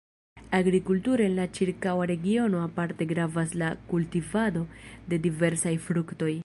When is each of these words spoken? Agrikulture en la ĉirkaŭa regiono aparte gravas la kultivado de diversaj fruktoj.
Agrikulture 0.59 1.27
en 1.29 1.35
la 1.39 1.45
ĉirkaŭa 1.57 2.07
regiono 2.13 2.63
aparte 2.71 3.09
gravas 3.13 3.55
la 3.65 3.71
kultivado 3.93 4.69
de 5.13 5.23
diversaj 5.29 5.81
fruktoj. 5.89 6.37